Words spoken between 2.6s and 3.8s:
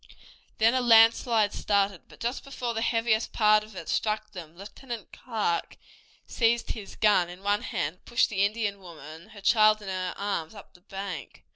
the heaviest part of